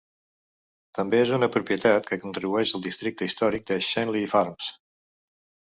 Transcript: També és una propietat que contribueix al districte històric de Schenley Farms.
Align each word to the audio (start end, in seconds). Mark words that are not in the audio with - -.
També 0.99 1.19
és 1.25 1.33
una 1.37 1.49
propietat 1.57 2.09
que 2.13 2.19
contribueix 2.25 2.73
al 2.79 2.85
districte 2.87 3.29
històric 3.29 3.69
de 3.71 3.81
Schenley 3.91 4.29
Farms. 4.35 4.75